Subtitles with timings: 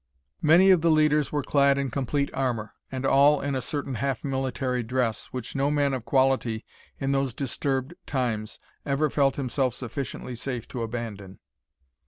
[0.41, 4.23] Many of the leaders were clad in complete armour, and all in a certain half
[4.23, 6.65] military dress, which no man of quality
[6.99, 11.37] in those disturbed times ever felt himself sufficiently safe to abandon.